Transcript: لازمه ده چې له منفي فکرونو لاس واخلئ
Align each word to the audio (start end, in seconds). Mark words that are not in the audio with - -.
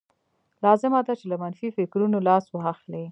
لازمه 0.65 0.99
ده 1.07 1.13
چې 1.19 1.25
له 1.31 1.35
منفي 1.43 1.67
فکرونو 1.77 2.17
لاس 2.27 2.45
واخلئ 2.51 3.05